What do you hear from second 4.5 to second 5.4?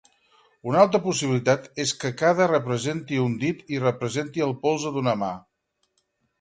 el polze d'una mà.